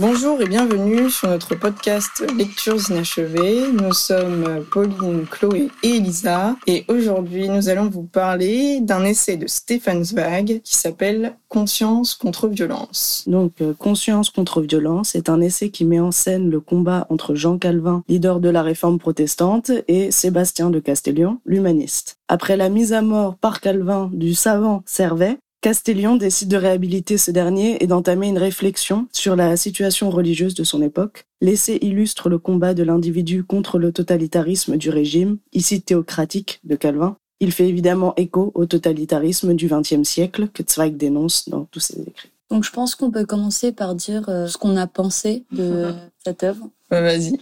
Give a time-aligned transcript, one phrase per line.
[0.00, 3.72] Bonjour et bienvenue sur notre podcast Lectures inachevées.
[3.72, 9.48] Nous sommes Pauline, Chloé et Elisa et aujourd'hui nous allons vous parler d'un essai de
[9.48, 13.24] Stefan Zweig qui s'appelle Conscience contre violence.
[13.26, 17.34] Donc euh, Conscience contre violence est un essai qui met en scène le combat entre
[17.34, 22.18] Jean Calvin, leader de la réforme protestante, et Sébastien de Castellion, l'humaniste.
[22.28, 27.32] Après la mise à mort par Calvin du savant Servet, Castellion décide de réhabiliter ce
[27.32, 31.26] dernier et d'entamer une réflexion sur la situation religieuse de son époque.
[31.40, 37.16] L'essai illustre le combat de l'individu contre le totalitarisme du régime, ici théocratique, de Calvin.
[37.40, 42.00] Il fait évidemment écho au totalitarisme du XXe siècle que Zweig dénonce dans tous ses
[42.02, 42.30] écrits.
[42.50, 45.92] Donc je pense qu'on peut commencer par dire euh, ce qu'on a pensé de
[46.24, 46.68] cette œuvre.
[46.90, 47.38] Vas-y.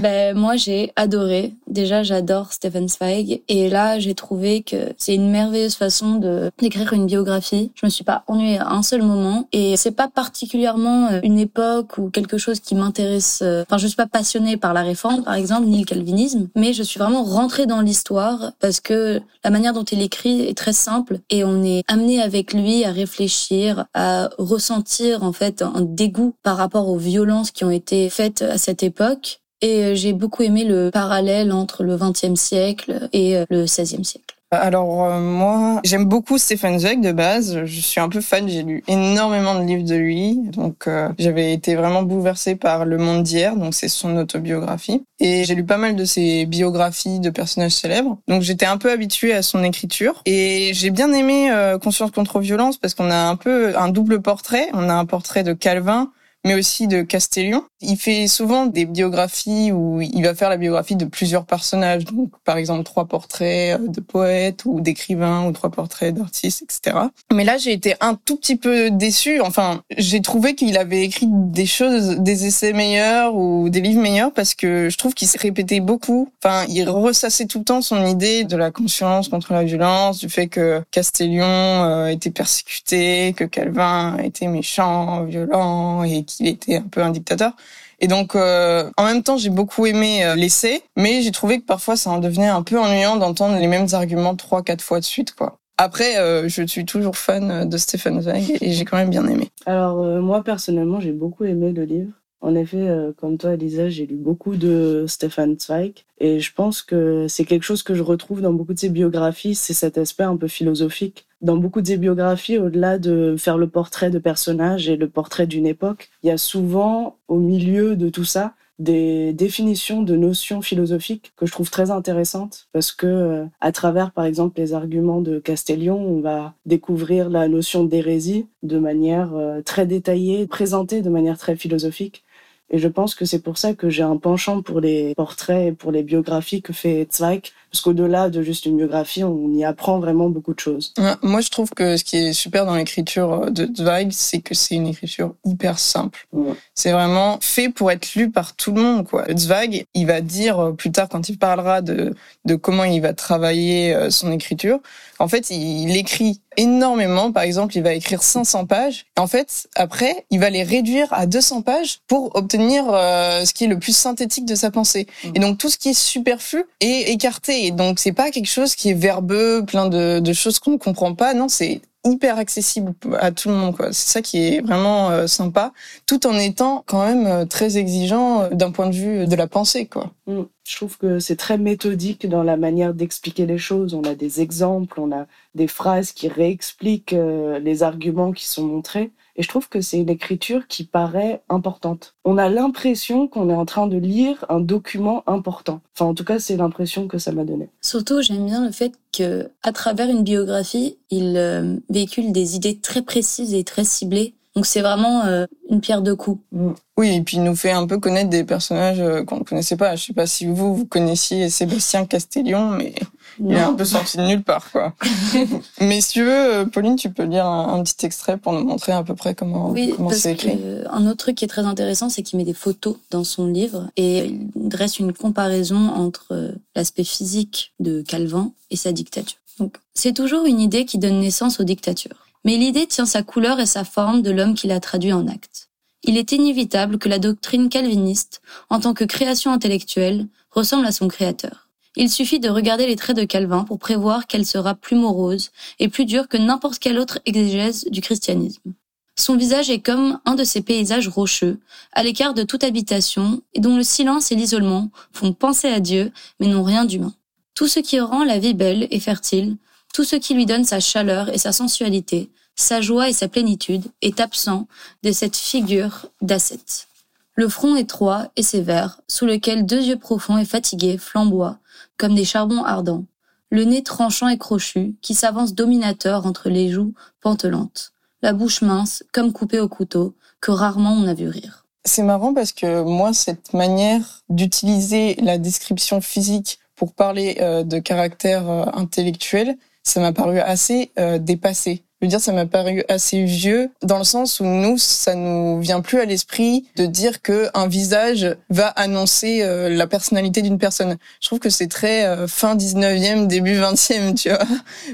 [0.00, 1.54] ben, moi, j'ai adoré.
[1.68, 3.42] Déjà, j'adore Stephen Zweig.
[3.48, 7.72] Et là, j'ai trouvé que c'est une merveilleuse façon de d'écrire une biographie.
[7.74, 9.48] Je me suis pas ennuyée à un seul moment.
[9.52, 13.40] Et c'est pas particulièrement euh, une époque ou quelque chose qui m'intéresse.
[13.42, 16.48] Euh, enfin, je suis pas passionnée par la réforme, par exemple, ni le calvinisme.
[16.56, 20.56] Mais je suis vraiment rentrée dans l'histoire parce que la manière dont il écrit est
[20.56, 21.18] très simple.
[21.28, 26.56] Et on est amené avec lui à réfléchir, à ressentir, en fait, un dégoût par
[26.56, 29.40] rapport aux violences qui ont été faites à cette époque.
[29.60, 34.04] Et euh, j'ai beaucoup aimé le parallèle entre le XXe siècle et euh, le XVIe
[34.04, 34.34] siècle.
[34.50, 37.64] Alors euh, moi, j'aime beaucoup Stephen Zweig de base.
[37.64, 38.48] Je suis un peu fan.
[38.48, 43.24] J'ai lu énormément de livres de lui, donc j'avais été vraiment bouleversée par Le Monde
[43.24, 43.56] d'hier.
[43.56, 48.16] Donc c'est son autobiographie, et j'ai lu pas mal de ses biographies de personnages célèbres.
[48.26, 52.78] Donc j'étais un peu habituée à son écriture, et j'ai bien aimé Conscience contre violence
[52.78, 54.70] parce qu'on a un peu un double portrait.
[54.72, 56.10] On a un portrait de Calvin
[56.48, 57.64] mais aussi de Castellion.
[57.82, 62.30] Il fait souvent des biographies où il va faire la biographie de plusieurs personnages, donc
[62.42, 66.96] par exemple trois portraits euh, de poètes ou d'écrivains ou trois portraits d'artistes, etc.
[67.32, 69.42] Mais là, j'ai été un tout petit peu déçue.
[69.42, 74.32] Enfin, j'ai trouvé qu'il avait écrit des choses, des essais meilleurs ou des livres meilleurs
[74.32, 76.32] parce que je trouve qu'il s'est répété beaucoup.
[76.42, 80.30] Enfin, il ressassait tout le temps son idée de la conscience contre la violence, du
[80.30, 86.82] fait que Castellion euh, était persécuté, que Calvin était méchant, violent et qu'il était un
[86.82, 87.52] peu un dictateur.
[88.00, 91.66] Et donc, euh, en même temps, j'ai beaucoup aimé euh, l'essai, mais j'ai trouvé que
[91.66, 95.04] parfois, ça en devenait un peu ennuyant d'entendre les mêmes arguments trois, quatre fois de
[95.04, 95.58] suite, quoi.
[95.80, 99.48] Après, euh, je suis toujours fan de Stephen Zweig et j'ai quand même bien aimé.
[99.66, 102.10] Alors, moi, personnellement, j'ai beaucoup aimé le livre.
[102.40, 106.04] En effet, comme toi, Elisa, j'ai lu beaucoup de Stefan Zweig.
[106.20, 109.54] Et je pense que c'est quelque chose que je retrouve dans beaucoup de ses biographies,
[109.54, 111.26] c'est cet aspect un peu philosophique.
[111.40, 115.46] Dans beaucoup de ses biographies, au-delà de faire le portrait de personnages et le portrait
[115.46, 120.62] d'une époque, il y a souvent au milieu de tout ça des définitions de notions
[120.62, 122.68] philosophiques que je trouve très intéressantes.
[122.72, 127.48] Parce que euh, à travers par exemple les arguments de Castellion, on va découvrir la
[127.48, 132.22] notion d'hérésie de manière euh, très détaillée, présentée de manière très philosophique.
[132.70, 135.72] Et je pense que c'est pour ça que j'ai un penchant pour les portraits et
[135.72, 139.98] pour les biographies que fait Zweig, parce qu'au-delà de juste une biographie, on y apprend
[139.98, 140.92] vraiment beaucoup de choses.
[141.22, 144.74] Moi, je trouve que ce qui est super dans l'écriture de Zweig, c'est que c'est
[144.74, 146.26] une écriture hyper simple.
[146.74, 149.24] C'est vraiment fait pour être lu par tout le monde, quoi.
[149.34, 152.14] Zweig, il va dire euh, plus tard quand il parlera de,
[152.44, 154.78] de comment il va travailler euh, son écriture.
[155.18, 157.32] En fait, il écrit énormément.
[157.32, 159.06] Par exemple, il va écrire 500 pages.
[159.16, 163.64] En fait, après, il va les réduire à 200 pages pour obtenir euh, ce qui
[163.64, 165.06] est le plus synthétique de sa pensée.
[165.24, 165.28] Mmh.
[165.34, 168.74] Et donc, tout ce qui est superflu est écarté et donc c'est pas quelque chose
[168.74, 171.34] qui est verbeux, plein de, de choses qu'on ne comprend pas.
[171.34, 173.76] Non, c'est hyper accessible à tout le monde.
[173.76, 173.92] Quoi.
[173.92, 175.72] C'est ça qui est vraiment euh, sympa,
[176.06, 179.46] tout en étant quand même euh, très exigeant euh, d'un point de vue de la
[179.46, 179.86] pensée.
[179.86, 180.12] Quoi.
[180.26, 180.42] Mm.
[180.64, 183.94] Je trouve que c'est très méthodique dans la manière d'expliquer les choses.
[183.94, 187.16] On a des exemples, on a des phrases qui réexpliquent
[187.60, 189.10] les arguments qui sont montrés.
[189.38, 192.16] Et je trouve que c'est une écriture qui paraît importante.
[192.24, 195.80] On a l'impression qu'on est en train de lire un document important.
[195.94, 197.70] Enfin, en tout cas, c'est l'impression que ça m'a donné.
[197.80, 202.78] Surtout, j'aime bien le fait que, à travers une biographie, il euh, véhicule des idées
[202.78, 204.34] très précises et très ciblées.
[204.56, 206.42] Donc c'est vraiment euh, une pierre de coups.
[206.50, 206.72] Mm.
[206.96, 209.76] Oui, et puis il nous fait un peu connaître des personnages euh, qu'on ne connaissait
[209.76, 209.94] pas.
[209.94, 212.92] Je sais pas si vous, vous connaissiez Sébastien Castellion, mais
[213.40, 214.94] il est un peu sorti de nulle part, quoi.
[215.80, 219.34] Messieurs, euh, Pauline, tu peux lire un, petit extrait pour nous montrer à peu près
[219.34, 220.58] comment oui, c'est écrit.
[220.90, 223.90] un autre truc qui est très intéressant, c'est qu'il met des photos dans son livre
[223.96, 229.38] et il dresse une comparaison entre euh, l'aspect physique de Calvin et sa dictature.
[229.58, 232.26] Donc, c'est toujours une idée qui donne naissance aux dictatures.
[232.44, 235.68] Mais l'idée tient sa couleur et sa forme de l'homme qui l'a traduit en acte.
[236.04, 238.40] Il est inévitable que la doctrine calviniste,
[238.70, 241.67] en tant que création intellectuelle, ressemble à son créateur.
[242.00, 245.50] Il suffit de regarder les traits de Calvin pour prévoir qu'elle sera plus morose
[245.80, 248.72] et plus dure que n'importe quelle autre exégèse du christianisme.
[249.16, 251.58] Son visage est comme un de ces paysages rocheux,
[251.92, 256.12] à l'écart de toute habitation, et dont le silence et l'isolement font penser à Dieu,
[256.38, 257.12] mais n'ont rien d'humain.
[257.56, 259.56] Tout ce qui rend la vie belle et fertile,
[259.92, 263.86] tout ce qui lui donne sa chaleur et sa sensualité, sa joie et sa plénitude,
[264.02, 264.68] est absent
[265.02, 266.86] de cette figure d'ascète.
[267.34, 271.58] Le front étroit et sévère, sous lequel deux yeux profonds et fatigués flamboient,
[271.98, 273.04] comme des charbons ardents,
[273.50, 277.92] le nez tranchant et crochu, qui s'avance dominateur entre les joues pantelantes,
[278.22, 281.66] la bouche mince, comme coupée au couteau, que rarement on a vu rire.
[281.84, 287.78] C'est marrant parce que moi, cette manière d'utiliser la description physique pour parler euh, de
[287.78, 291.82] caractère euh, intellectuel, ça m'a paru assez euh, dépassé.
[292.00, 295.58] Je veux dire, ça m'a paru assez vieux dans le sens où nous, ça nous
[295.60, 300.58] vient plus à l'esprit de dire que un visage va annoncer euh, la personnalité d'une
[300.58, 300.96] personne.
[301.20, 304.38] Je trouve que c'est très euh, fin 19e, début 20e, tu vois.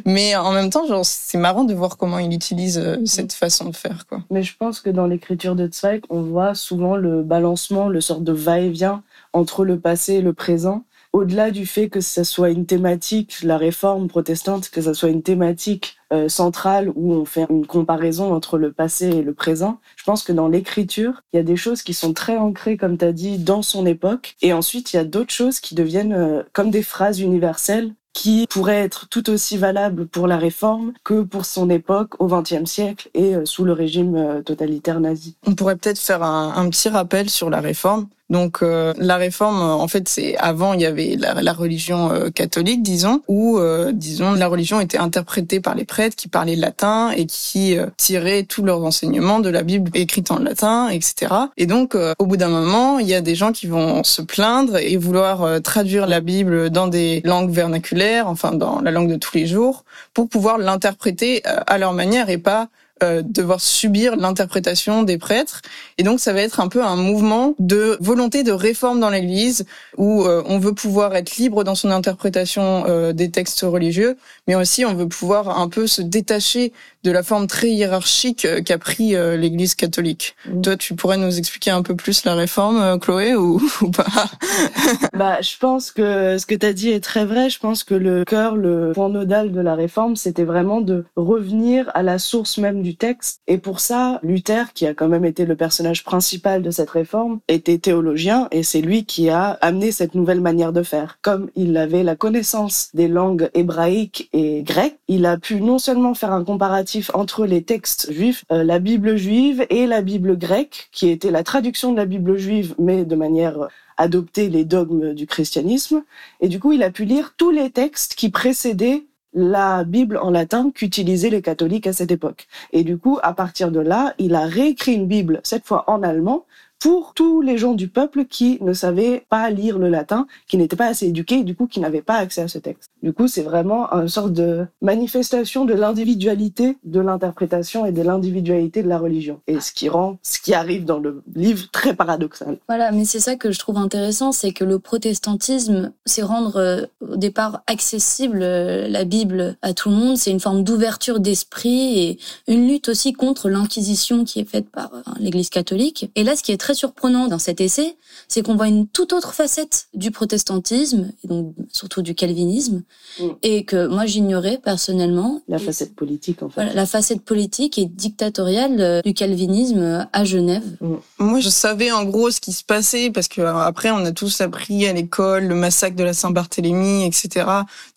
[0.06, 3.68] Mais en même temps, genre, c'est marrant de voir comment il utilise euh, cette façon
[3.68, 4.22] de faire, quoi.
[4.30, 8.22] Mais je pense que dans l'écriture de Zweig, on voit souvent le balancement, le sort
[8.22, 9.02] de va-et-vient
[9.34, 10.84] entre le passé et le présent
[11.14, 15.22] au-delà du fait que ça soit une thématique, la réforme protestante, que ça soit une
[15.22, 20.02] thématique euh, centrale où on fait une comparaison entre le passé et le présent, je
[20.02, 23.04] pense que dans l'écriture, il y a des choses qui sont très ancrées, comme tu
[23.04, 24.34] as dit, dans son époque.
[24.42, 28.46] Et ensuite, il y a d'autres choses qui deviennent euh, comme des phrases universelles qui
[28.48, 33.08] pourraient être tout aussi valables pour la réforme que pour son époque au XXe siècle
[33.14, 35.36] et euh, sous le régime totalitaire nazi.
[35.46, 38.08] On pourrait peut-être faire un, un petit rappel sur la réforme.
[38.30, 42.82] Donc euh, la réforme, en fait, c'est avant il y avait la, religion euh, catholique,
[42.82, 47.26] disons, où euh, disons la religion était interprétée par les prêtres qui parlaient latin et
[47.26, 51.32] qui tiraient tous leurs enseignements de la Bible écrite en latin, etc.
[51.56, 54.78] Et donc au bout d'un moment, il y a des gens qui vont se plaindre
[54.78, 59.36] et vouloir traduire la Bible dans des langues vernaculaires, enfin dans la langue de tous
[59.36, 59.84] les jours,
[60.14, 62.68] pour pouvoir l'interpréter à leur manière et pas
[63.02, 65.62] euh, devoir subir l'interprétation des prêtres.
[65.98, 69.66] Et donc ça va être un peu un mouvement de volonté de réforme dans l'Église
[69.96, 74.54] où euh, on veut pouvoir être libre dans son interprétation euh, des textes religieux, mais
[74.54, 79.14] aussi on veut pouvoir un peu se détacher de la forme très hiérarchique qu'a pris
[79.36, 80.36] l'Église catholique.
[80.46, 80.62] Mmh.
[80.62, 84.06] Toi, tu pourrais nous expliquer un peu plus la réforme, Chloé, ou, ou pas?
[85.12, 87.50] Bah, je pense que ce que tu as dit est très vrai.
[87.50, 91.90] Je pense que le cœur, le point nodal de la réforme, c'était vraiment de revenir
[91.92, 93.40] à la source même du texte.
[93.48, 97.40] Et pour ça, Luther, qui a quand même été le personnage principal de cette réforme,
[97.48, 101.18] était théologien et c'est lui qui a amené cette nouvelle manière de faire.
[101.22, 106.14] Comme il avait la connaissance des langues hébraïques et grecques, il a pu non seulement
[106.14, 110.88] faire un comparatif entre les textes juifs, euh, la Bible juive et la Bible grecque,
[110.92, 115.26] qui était la traduction de la Bible juive, mais de manière adopter les dogmes du
[115.26, 116.04] christianisme.
[116.40, 119.04] Et du coup, il a pu lire tous les textes qui précédaient
[119.34, 122.46] la Bible en latin qu'utilisaient les catholiques à cette époque.
[122.72, 126.02] Et du coup, à partir de là, il a réécrit une Bible, cette fois en
[126.02, 126.46] allemand,
[126.84, 130.76] pour tous les gens du peuple qui ne savaient pas lire le latin, qui n'étaient
[130.76, 132.90] pas assez éduqués du coup qui n'avaient pas accès à ce texte.
[133.02, 138.82] Du coup, c'est vraiment une sorte de manifestation de l'individualité de l'interprétation et de l'individualité
[138.82, 139.40] de la religion.
[139.46, 142.58] Et ce qui rend ce qui arrive dans le livre très paradoxal.
[142.68, 146.82] Voilà, mais c'est ça que je trouve intéressant, c'est que le protestantisme, c'est rendre euh,
[147.00, 151.98] au départ accessible euh, la Bible à tout le monde, c'est une forme d'ouverture d'esprit
[151.98, 156.10] et une lutte aussi contre l'inquisition qui est faite par euh, l'Église catholique.
[156.14, 157.96] Et là, ce qui est très surprenant dans cet essai,
[158.28, 162.82] c'est qu'on voit une toute autre facette du protestantisme, et donc surtout du calvinisme,
[163.20, 163.28] mm.
[163.42, 165.42] et que moi j'ignorais personnellement.
[165.48, 166.72] La facette politique, en fait.
[166.74, 170.64] la facette politique et dictatoriale euh, du calvinisme à Genève.
[170.80, 170.94] Mm.
[171.18, 174.12] Moi, je savais en gros ce qui se passait, parce que euh, après, on a
[174.12, 177.46] tous appris à l'école le massacre de la Saint-Barthélemy, etc.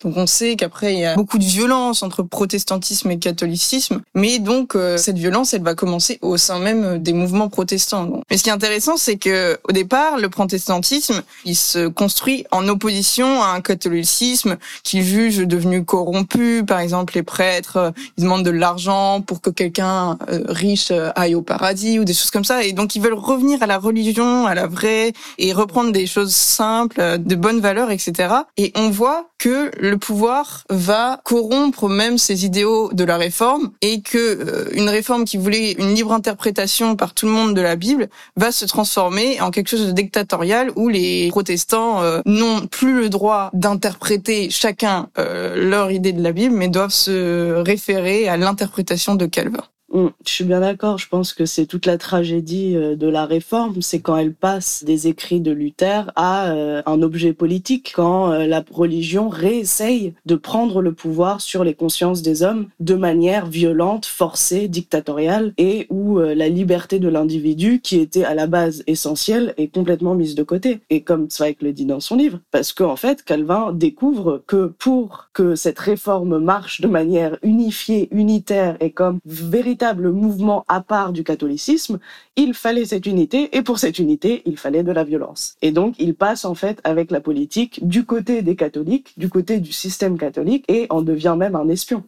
[0.02, 4.38] Donc on sait qu'après, il y a beaucoup de violence entre protestantisme et catholicisme, mais
[4.38, 8.22] donc euh, cette violence, elle va commencer au sein même des mouvements protestants.
[8.30, 12.66] Mais ce qui est intéressant, c'est que au départ, le protestantisme, il se construit en
[12.66, 16.64] opposition à un catholicisme qui juge devenu corrompu.
[16.66, 21.10] Par exemple, les prêtres, euh, ils demandent de l'argent pour que quelqu'un euh, riche euh,
[21.14, 22.64] aille au paradis ou des choses comme ça.
[22.64, 26.34] Et donc, ils veulent revenir à la religion, à la vraie, et reprendre des choses
[26.34, 28.34] simples, de bonnes valeurs, etc.
[28.56, 34.02] Et on voit que le pouvoir va corrompre même ces idéaux de la réforme et
[34.02, 38.08] que une réforme qui voulait une libre interprétation par tout le monde de la Bible
[38.36, 43.08] va se transformer en quelque chose de dictatorial où les protestants euh, n'ont plus le
[43.08, 49.14] droit d'interpréter chacun euh, leur idée de la Bible, mais doivent se référer à l'interprétation
[49.14, 49.64] de Calvin.
[49.92, 50.98] Mm, je suis bien d'accord.
[50.98, 53.80] Je pense que c'est toute la tragédie euh, de la réforme.
[53.80, 58.46] C'est quand elle passe des écrits de Luther à euh, un objet politique, quand euh,
[58.46, 64.04] la religion réessaye de prendre le pouvoir sur les consciences des hommes de manière violente,
[64.04, 69.68] forcée, dictatoriale, et où la liberté de l'individu, qui était à la base essentielle, est
[69.68, 70.80] complètement mise de côté.
[70.90, 74.66] Et comme Zweig le dit dans son livre, parce qu'en en fait, Calvin découvre que
[74.78, 80.80] pour que cette réforme marche de manière unifiée, unitaire et comme véritablement véritable mouvement à
[80.80, 82.00] part du catholicisme,
[82.34, 85.56] il fallait cette unité et pour cette unité, il fallait de la violence.
[85.62, 89.60] Et donc, il passe en fait avec la politique du côté des catholiques, du côté
[89.60, 92.02] du système catholique et en devient même un espion.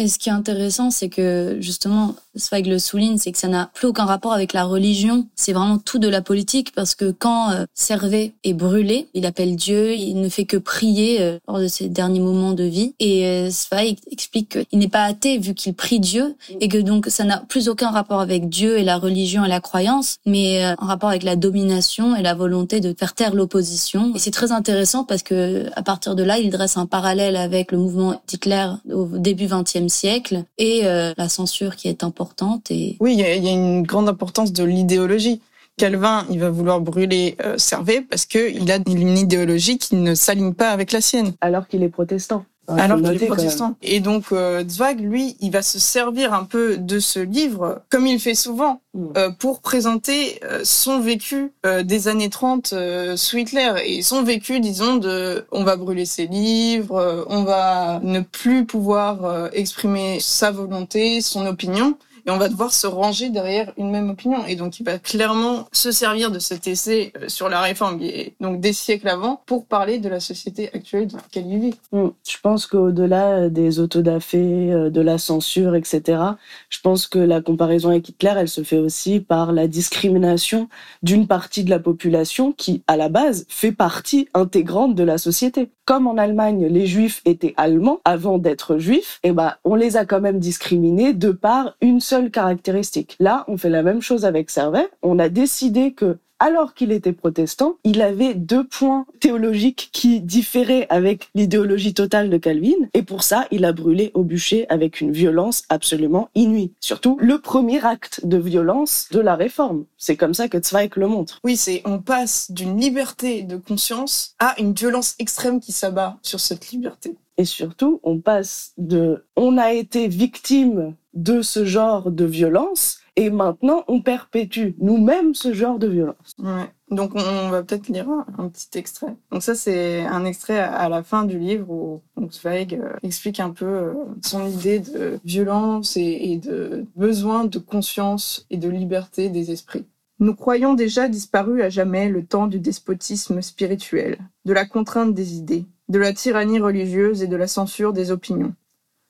[0.00, 3.70] Et ce qui est intéressant, c'est que justement, Zweig le souligne, c'est que ça n'a
[3.74, 5.26] plus aucun rapport avec la religion.
[5.36, 9.56] C'est vraiment tout de la politique parce que quand euh, Servet est brûlé, il appelle
[9.56, 12.94] Dieu, il ne fait que prier euh, lors de ses derniers moments de vie.
[12.98, 17.08] Et euh, Zweig explique qu'il n'est pas athée vu qu'il prie Dieu et que donc
[17.08, 20.76] ça n'a plus aucun rapport avec Dieu et la religion et la croyance, mais un
[20.76, 24.12] rapport avec la domination et la volonté de faire taire l'opposition.
[24.14, 27.70] Et c'est très intéressant parce que à partir de là, il dresse un parallèle avec
[27.70, 32.96] le mouvement d'Hitler au début 20e siècle et la censure qui est importante et...
[33.00, 35.40] Oui, il y, a une grande importance de l'idéologie.
[35.80, 40.52] Calvin, il va vouloir brûler euh, Servet parce qu'il a une idéologie qui ne s'aligne
[40.52, 41.32] pas avec la sienne.
[41.40, 42.44] Alors qu'il est protestant.
[42.78, 43.76] Alors qu'il est protestant.
[43.82, 48.06] Et donc euh, Zweig, lui, il va se servir un peu de ce livre, comme
[48.06, 49.06] il fait souvent, mm.
[49.16, 52.74] euh, pour présenter euh, son vécu euh, des années 30
[53.16, 58.20] sous Hitler et son vécu, disons, de on va brûler ses livres, on va ne
[58.20, 61.96] plus pouvoir exprimer sa volonté, son opinion
[62.26, 64.44] et on va devoir se ranger derrière une même opinion.
[64.46, 68.00] Et donc, il va clairement se servir de cet essai euh, sur la réforme,
[68.40, 71.74] donc des siècles avant, pour parler de la société actuelle dans laquelle il vit.
[71.92, 72.08] Mm.
[72.28, 76.22] Je pense qu'au-delà des autodafés, euh, de la censure, etc.,
[76.68, 80.68] je pense que la comparaison avec Hitler, elle se fait aussi par la discrimination
[81.02, 85.70] d'une partie de la population qui, à la base, fait partie intégrante de la société.
[85.84, 89.96] Comme en Allemagne, les juifs étaient allemands avant d'être juifs, et eh ben, on les
[89.96, 93.14] a quand même discriminés de par une seule caractéristique.
[93.20, 94.88] Là, on fait la même chose avec Servet.
[95.00, 100.88] On a décidé que alors qu'il était protestant, il avait deux points théologiques qui différaient
[100.90, 105.12] avec l'idéologie totale de Calvin, et pour ça, il a brûlé au bûcher avec une
[105.12, 106.72] violence absolument inouïe.
[106.80, 109.84] Surtout le premier acte de violence de la réforme.
[109.96, 111.38] C'est comme ça que Zweig le montre.
[111.44, 116.40] Oui, c'est on passe d'une liberté de conscience à une violence extrême qui s'abat sur
[116.40, 117.14] cette liberté.
[117.36, 123.30] Et surtout, on passe de on a été victime de ce genre de violence et
[123.30, 126.34] maintenant on perpétue nous-mêmes ce genre de violence.
[126.38, 126.70] Ouais.
[126.90, 129.14] Donc on va peut-être lire un, petit extrait.
[129.30, 133.50] Donc ça c'est un extrait à la fin du livre où Zweig euh, explique un
[133.50, 139.28] peu euh, son idée de violence et, et de besoin de conscience et de liberté
[139.28, 139.86] des esprits.
[140.20, 145.34] Nous croyons déjà disparu à jamais le temps du despotisme spirituel, de la contrainte des
[145.34, 148.54] idées, de la tyrannie religieuse et de la censure des opinions.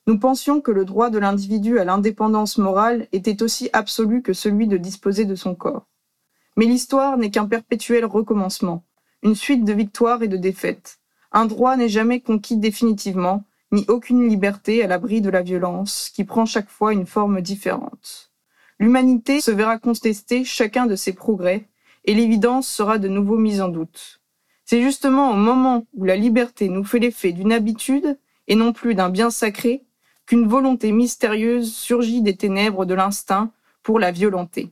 [0.07, 4.67] Nous pensions que le droit de l'individu à l'indépendance morale était aussi absolu que celui
[4.67, 5.87] de disposer de son corps.
[6.57, 8.85] Mais l'histoire n'est qu'un perpétuel recommencement,
[9.23, 10.99] une suite de victoires et de défaites.
[11.33, 16.25] Un droit n'est jamais conquis définitivement, ni aucune liberté à l'abri de la violence, qui
[16.25, 18.33] prend chaque fois une forme différente.
[18.79, 21.69] L'humanité se verra contester chacun de ses progrès,
[22.05, 24.21] et l'évidence sera de nouveau mise en doute.
[24.65, 28.95] C'est justement au moment où la liberté nous fait l'effet d'une habitude, et non plus
[28.95, 29.85] d'un bien sacré,
[30.31, 33.51] qu'une volonté mystérieuse surgit des ténèbres de l'instinct
[33.83, 34.71] pour la violenter.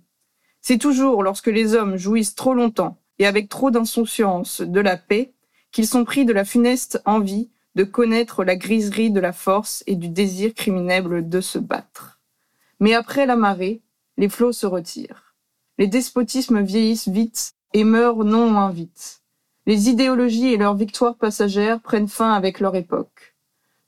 [0.61, 5.33] C'est toujours lorsque les hommes jouissent trop longtemps et avec trop d'insouciance de la paix
[5.73, 9.97] qu'ils sont pris de la funeste envie de connaître la griserie de la force et
[9.97, 12.21] du désir criminel de se battre.
[12.79, 13.83] Mais après la marée,
[14.17, 15.35] les flots se retirent.
[15.77, 19.23] Les despotismes vieillissent vite et meurent non moins vite.
[19.67, 23.35] Les idéologies et leurs victoires passagères prennent fin avec leur époque.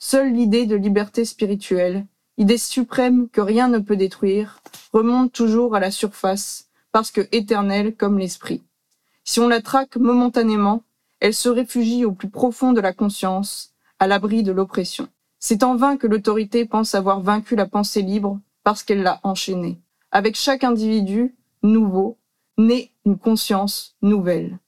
[0.03, 2.07] Seule l'idée de liberté spirituelle,
[2.39, 4.63] idée suprême que rien ne peut détruire,
[4.95, 8.63] remonte toujours à la surface, parce que éternelle comme l'esprit.
[9.25, 10.85] Si on la traque momentanément,
[11.21, 15.07] elle se réfugie au plus profond de la conscience, à l'abri de l'oppression.
[15.39, 19.83] C'est en vain que l'autorité pense avoir vaincu la pensée libre parce qu'elle l'a enchaînée.
[20.13, 22.17] Avec chaque individu nouveau,
[22.57, 24.59] naît une conscience nouvelle.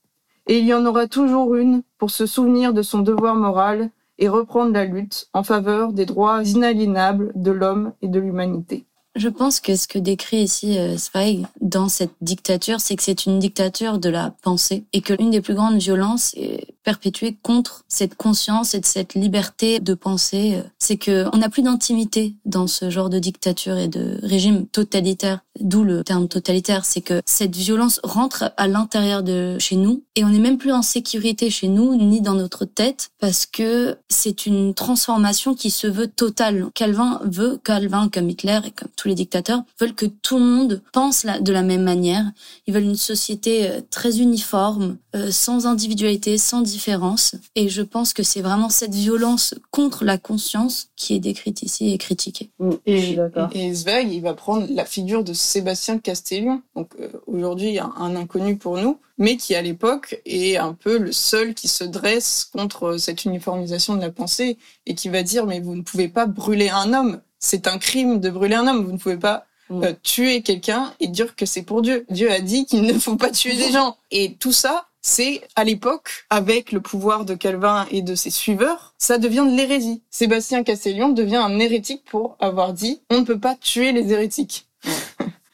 [0.47, 3.91] Et il y en aura toujours une pour se souvenir de son devoir moral
[4.23, 8.87] et reprendre la lutte en faveur des droits inaliénables de l'homme et de l'humanité.
[9.17, 13.27] Je pense que ce que décrit ici euh, Zweig dans cette dictature, c'est que c'est
[13.27, 17.85] une dictature de la pensée et que l'une des plus grandes violences est perpétuée contre
[17.89, 20.63] cette conscience et cette liberté de penser.
[20.79, 25.41] C'est que on n'a plus d'intimité dans ce genre de dictature et de régime totalitaire.
[25.61, 30.25] D'où le terme totalitaire, c'est que cette violence rentre à l'intérieur de chez nous et
[30.25, 34.47] on n'est même plus en sécurité chez nous ni dans notre tête parce que c'est
[34.47, 36.67] une transformation qui se veut totale.
[36.75, 40.83] Calvin veut, Calvin comme Hitler et comme tous les dictateurs veulent que tout le monde
[40.93, 42.25] pense de la même manière.
[42.67, 47.35] Ils veulent une société euh, très uniforme, euh, sans individualité, sans différence.
[47.55, 51.93] Et je pense que c'est vraiment cette violence contre la conscience qui est décrite ici
[51.93, 52.51] et critiquée.
[52.59, 52.71] Mm.
[52.87, 53.19] Et,
[53.55, 58.17] et, Zweig, il va prendre la figure de Sébastien Castellion, donc euh, aujourd'hui un, un
[58.17, 62.49] inconnu pour nous, mais qui à l'époque est un peu le seul qui se dresse
[62.53, 66.27] contre cette uniformisation de la pensée et qui va dire mais vous ne pouvez pas
[66.27, 68.85] brûler un homme c'est un crime de brûler un homme.
[68.85, 69.85] Vous ne pouvez pas mm.
[69.85, 72.07] euh, tuer quelqu'un et dire que c'est pour Dieu.
[72.09, 73.99] Dieu a dit qu'il ne faut pas tuer des gens.
[74.11, 78.95] Et tout ça, c'est à l'époque, avec le pouvoir de Calvin et de ses suiveurs,
[78.97, 80.03] ça devient de l'hérésie.
[80.11, 84.69] Sébastien Castellion devient un hérétique pour avoir dit on ne peut pas tuer les hérétiques.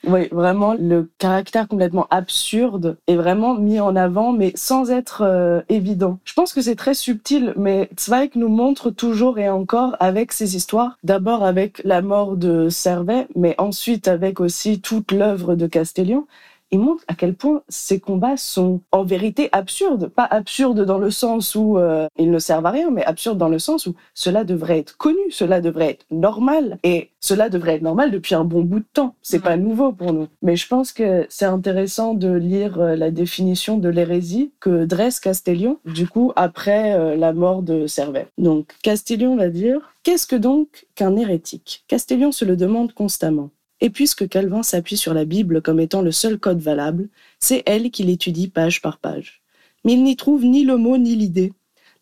[0.04, 5.60] Oui, vraiment, le caractère complètement absurde est vraiment mis en avant, mais sans être euh,
[5.68, 6.20] évident.
[6.24, 10.54] Je pense que c'est très subtil, mais Zweig nous montre toujours et encore avec ses
[10.54, 16.26] histoires, d'abord avec la mort de Servet, mais ensuite avec aussi toute l'œuvre de Castellion,
[16.70, 20.08] il montre à quel point ces combats sont en vérité absurdes.
[20.08, 23.48] Pas absurdes dans le sens où euh, ils ne servent à rien, mais absurdes dans
[23.48, 27.82] le sens où cela devrait être connu, cela devrait être normal, et cela devrait être
[27.82, 29.14] normal depuis un bon bout de temps.
[29.22, 30.28] C'est pas nouveau pour nous.
[30.42, 35.20] Mais je pense que c'est intéressant de lire euh, la définition de l'hérésie que dresse
[35.20, 38.28] Castellion, du coup, après euh, la mort de Servet.
[38.38, 41.84] Donc, Castellion va dire, qu'est-ce que donc qu'un hérétique?
[41.88, 43.50] Castellion se le demande constamment.
[43.80, 47.08] Et puisque Calvin s'appuie sur la Bible comme étant le seul code valable,
[47.38, 49.42] c'est elle qu'il étudie page par page.
[49.84, 51.52] Mais il n'y trouve ni le mot ni l'idée.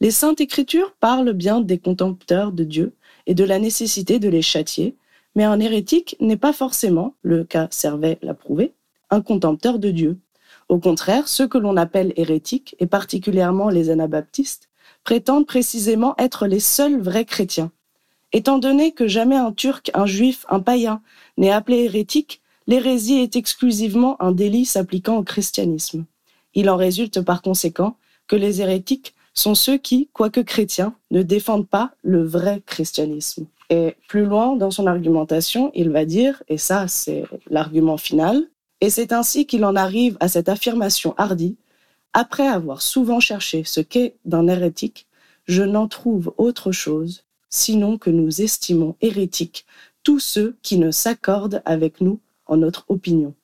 [0.01, 2.95] Les saintes écritures parlent bien des contempteurs de Dieu
[3.27, 4.97] et de la nécessité de les châtier,
[5.35, 8.73] mais un hérétique n'est pas forcément, le cas Servet l'a prouvé,
[9.11, 10.19] un contempteur de Dieu.
[10.69, 14.69] Au contraire, ceux que l'on appelle hérétiques, et particulièrement les anabaptistes,
[15.05, 17.71] prétendent précisément être les seuls vrais chrétiens.
[18.33, 21.01] Étant donné que jamais un turc, un juif, un païen
[21.37, 26.05] n'est appelé hérétique, l'hérésie est exclusivement un délit s'appliquant au christianisme.
[26.55, 27.97] Il en résulte par conséquent
[28.27, 33.47] que les hérétiques sont ceux qui, quoique chrétiens, ne défendent pas le vrai christianisme.
[33.71, 38.49] Et plus loin dans son argumentation, il va dire, et ça c'est l'argument final,
[38.81, 41.57] et c'est ainsi qu'il en arrive à cette affirmation hardie,
[42.13, 45.07] après avoir souvent cherché ce qu'est d'un hérétique,
[45.45, 49.67] je n'en trouve autre chose, sinon que nous estimons hérétiques
[50.03, 53.35] tous ceux qui ne s'accordent avec nous en notre opinion.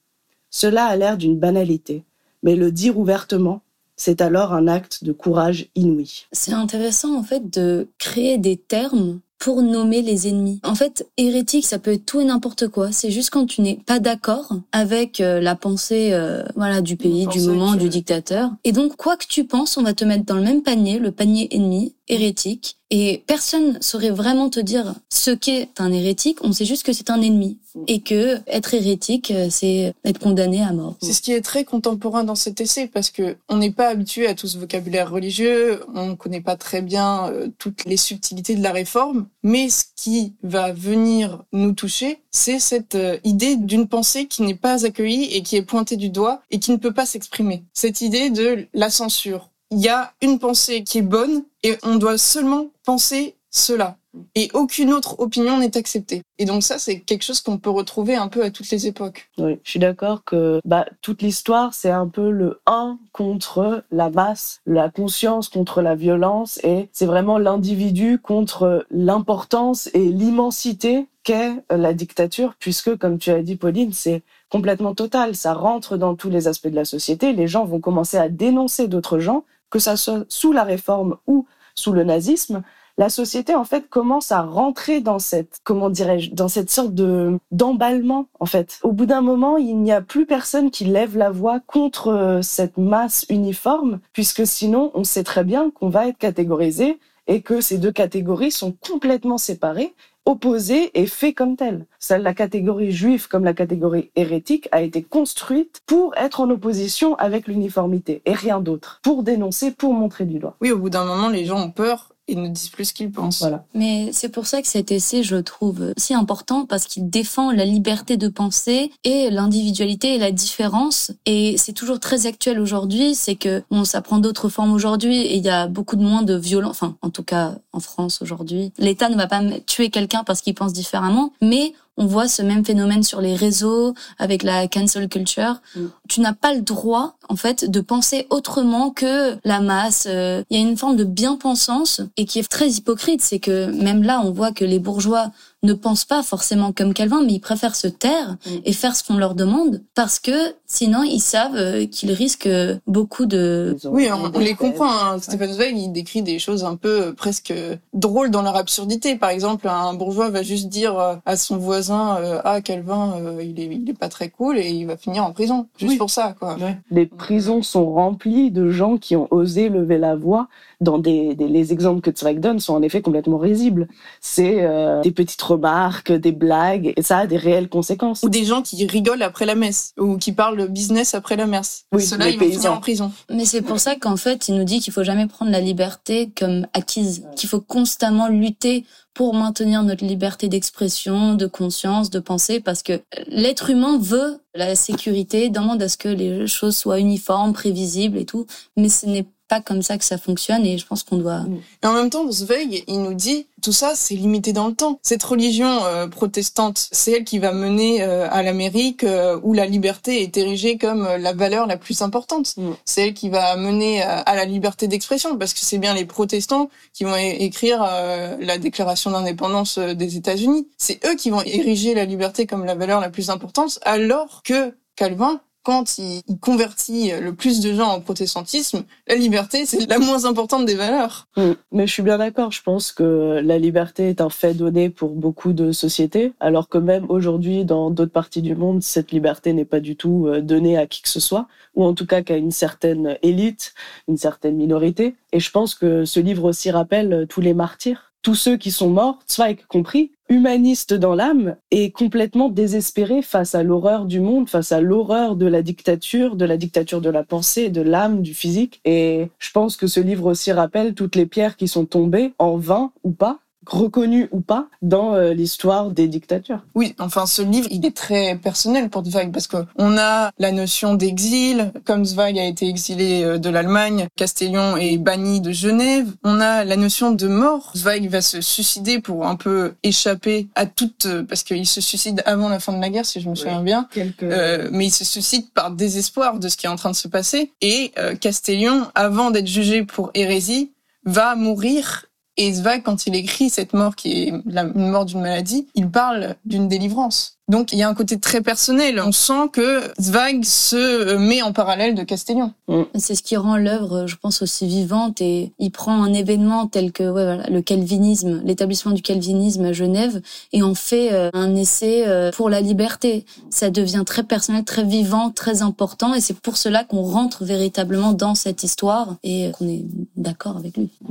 [0.51, 2.05] Cela a l'air d'une banalité,
[2.43, 3.63] mais le dire ouvertement,
[3.97, 6.27] c'est alors un acte de courage inouï.
[6.33, 10.61] C'est intéressant en fait de créer des termes pour nommer les ennemis.
[10.63, 12.93] En fait, hérétique, ça peut être tout et n'importe quoi.
[12.93, 17.27] C'est juste quand tu n'es pas d'accord avec euh, la pensée, euh, voilà, du pays,
[17.27, 18.53] du moment, du dictateur.
[18.63, 21.11] Et donc, quoi que tu penses, on va te mettre dans le même panier, le
[21.11, 22.77] panier ennemi, hérétique.
[22.95, 26.45] Et personne saurait vraiment te dire ce qu'est un hérétique.
[26.45, 27.57] On sait juste que c'est un ennemi.
[27.87, 30.97] Et que être hérétique, euh, c'est être condamné à mort.
[31.01, 34.27] C'est ce qui est très contemporain dans cet essai parce que on n'est pas habitué
[34.27, 35.83] à tout ce vocabulaire religieux.
[35.95, 39.27] On ne connaît pas très bien euh, toutes les subtilités de la réforme.
[39.43, 44.55] Mais ce qui va venir nous toucher, c'est cette euh, idée d'une pensée qui n'est
[44.55, 47.65] pas accueillie et qui est pointée du doigt et qui ne peut pas s'exprimer.
[47.73, 51.97] Cette idée de la censure il y a une pensée qui est bonne et on
[51.97, 53.97] doit seulement penser cela.
[54.35, 56.23] Et aucune autre opinion n'est acceptée.
[56.39, 59.31] Et donc ça, c'est quelque chose qu'on peut retrouver un peu à toutes les époques.
[59.39, 64.11] Oui, je suis d'accord que bah, toute l'histoire, c'est un peu le un contre la
[64.11, 71.55] masse, la conscience contre la violence, et c'est vraiment l'individu contre l'importance et l'immensité qu'est
[71.71, 75.35] la dictature, puisque, comme tu as dit, Pauline, c'est complètement total.
[75.35, 77.33] Ça rentre dans tous les aspects de la société.
[77.33, 81.47] Les gens vont commencer à dénoncer d'autres gens que ça soit sous la réforme ou
[81.75, 82.63] sous le nazisme,
[82.99, 87.39] la société en fait commence à rentrer dans cette comment dirais-je dans cette sorte de
[87.51, 88.79] d'emballement en fait.
[88.83, 92.43] Au bout d'un moment, il n'y a plus personne qui lève la voix contre euh,
[92.43, 97.63] cette masse uniforme puisque sinon on sait très bien qu'on va être catégorisé et que
[97.63, 101.87] ces deux catégories sont complètement séparées opposée et fait comme telle.
[101.99, 107.15] Celle, la catégorie juive comme la catégorie hérétique a été construite pour être en opposition
[107.17, 110.57] avec l'uniformité et rien d'autre, pour dénoncer, pour montrer du doigt.
[110.61, 113.11] Oui, au bout d'un moment, les gens ont peur et ne disent plus ce qu'ils
[113.11, 113.41] pensent.
[113.41, 113.65] Voilà.
[113.75, 117.65] Mais c'est pour ça que cet essai, je trouve si important parce qu'il défend la
[117.65, 121.13] liberté de penser et l'individualité et la différence.
[121.27, 123.15] Et c'est toujours très actuel aujourd'hui.
[123.15, 126.35] C'est que ça prend d'autres formes aujourd'hui et il y a beaucoup de moins de
[126.35, 126.71] violence.
[126.71, 130.55] Enfin, en tout cas, en France aujourd'hui, l'État ne va pas tuer quelqu'un parce qu'il
[130.55, 135.61] pense différemment, mais on voit ce même phénomène sur les réseaux avec la cancel culture.
[135.77, 135.81] Mm.
[136.09, 140.07] Tu n'as pas le droit, en fait, de penser autrement que la masse.
[140.09, 143.21] Euh, Il y a une forme de bien-pensance et qui est très hypocrite.
[143.23, 145.31] C'est que même là, on voit que les bourgeois
[145.63, 148.51] ne pensent pas forcément comme Calvin, mais ils préfèrent se taire Mm.
[148.65, 152.77] et faire ce qu'on leur demande parce que sinon ils savent euh, qu'ils risquent euh,
[152.87, 154.91] beaucoup de Oui, on, on les comprend.
[154.91, 155.19] Hein.
[155.21, 157.53] Stephen Zweig, il décrit des choses un peu euh, presque
[157.93, 159.17] drôles dans leur absurdité.
[159.17, 163.91] Par exemple, un bourgeois va juste dire à son voisin Ah, Calvin, il, est, il
[163.91, 165.67] est pas très cool et il va finir en prison.
[165.77, 165.99] Juste Oui.
[165.99, 166.57] pour ça, quoi.
[166.91, 170.49] Les prisons sont remplies de gens qui ont osé lever la voix.
[170.81, 173.87] Dans des, des- les exemples que Zweig donne sont en effet complètement risibles.
[174.21, 178.25] C'est euh, des petites remarques, des blagues, et ça a des réelles conséquences.
[178.25, 181.85] Ou des gens qui rigolent après la messe, ou qui parlent business après la messe.
[181.93, 182.75] Oui, Ceux-là, ils vont finir paysans.
[182.75, 183.13] en prison.
[183.31, 186.31] Mais c'est pour ça qu'en fait, il nous dit qu'il faut jamais prendre la liberté
[186.39, 192.61] comme acquise, qu'il faut constamment lutter pour maintenir notre liberté d'expression, de conscience, de pensée,
[192.61, 197.53] parce que l'être humain veut la sécurité, demande à ce que les choses soient uniformes,
[197.53, 198.47] prévisibles et tout,
[198.77, 201.43] mais ce n'est pas comme ça que ça fonctionne et je pense qu'on doit...
[201.83, 204.99] Et en même temps, Zweig, il nous dit, tout ça, c'est limité dans le temps.
[205.03, 209.67] Cette religion euh, protestante, c'est elle qui va mener euh, à l'Amérique euh, où la
[209.67, 212.57] liberté est érigée comme euh, la valeur la plus importante.
[212.57, 212.71] Mm.
[212.87, 216.07] C'est elle qui va mener à, à la liberté d'expression parce que c'est bien les
[216.07, 220.67] protestants qui vont écrire euh, la déclaration d'indépendance euh, des États-Unis.
[220.79, 224.75] C'est eux qui vont ériger la liberté comme la valeur la plus importante alors que
[224.97, 230.25] Calvin quand il, convertit le plus de gens au protestantisme, la liberté, c'est la moins
[230.25, 231.29] importante des valeurs.
[231.37, 231.53] Mm.
[231.73, 232.53] Mais je suis bien d'accord.
[232.53, 236.79] Je pense que la liberté est un fait donné pour beaucoup de sociétés, alors que
[236.79, 240.77] même aujourd'hui, dans d'autres parties du monde, cette liberté n'est pas du tout euh, donnée
[240.77, 243.75] à qui que ce soit, ou en tout cas qu'à une certaine élite,
[244.09, 245.15] une certaine minorité.
[245.33, 248.71] Et je pense que ce livre aussi rappelle euh, tous les martyrs, tous ceux qui
[248.71, 254.49] sont morts, Zweig compris, humanistes dans l'âme et complètement désespérés face à l'horreur du monde,
[254.49, 258.33] face à l'horreur de la dictature, de la dictature de la pensée, de l'âme, du
[258.33, 258.81] physique.
[258.85, 262.57] Et je pense que ce livre aussi rappelle toutes les pierres qui sont tombées, en
[262.57, 266.61] vain ou pas, reconnues ou pas, dans euh, l'histoire des dictatures.
[266.75, 270.53] Oui, enfin, ce livre, il est très personnel pour Zweig parce que on a la
[270.53, 276.07] notion d'exil, comme Zweig a été exilé euh, de l'Allemagne, Castellion est banni de Genève.
[276.25, 277.73] On a la notion de mort.
[277.75, 282.23] Zweig va se suicider pour un peu échapper à toute, euh, parce qu'il se suicide
[282.27, 283.89] avant la fin de la guerre, si je me souviens bien.
[283.93, 284.23] Quelques...
[284.23, 287.09] Euh, mais il se suicide par désespoir de ce qui est en train de se
[287.09, 287.53] passer.
[287.61, 290.73] Et euh, Castellion, avant d'être jugé pour hérésie,
[291.05, 292.07] va mourir.
[292.37, 295.91] Et Zweig, quand il écrit cette mort qui est la, une mort d'une maladie, il
[295.91, 297.37] parle d'une délivrance.
[297.49, 298.99] Donc il y a un côté très personnel.
[299.05, 302.55] On sent que Zweig se met en parallèle de Castellion.
[302.95, 306.93] C'est ce qui rend l'œuvre, je pense, aussi vivante et il prend un événement tel
[306.93, 311.55] que ouais, voilà, le calvinisme, l'établissement du calvinisme à Genève et en fait euh, un
[311.55, 313.27] essai euh, pour la liberté.
[313.51, 318.13] Ça devient très personnel, très vivant, très important et c'est pour cela qu'on rentre véritablement
[318.13, 319.85] dans cette histoire et qu'on est
[320.17, 320.89] d'accord avec lui.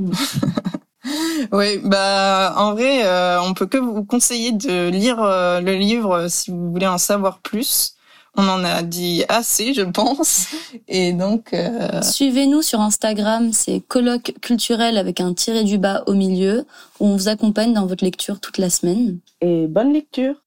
[1.52, 6.12] Oui, bah en vrai, euh, on peut que vous conseiller de lire euh, le livre
[6.12, 7.96] euh, si vous voulez en savoir plus.
[8.34, 10.46] On en a dit assez, je pense.
[10.88, 16.14] Et donc, euh, Suivez-nous sur Instagram, c'est colloque culturel avec un tiré du bas au
[16.14, 16.64] milieu
[16.98, 19.18] où on vous accompagne dans votre lecture toute la semaine.
[19.42, 20.34] Et bonne lecture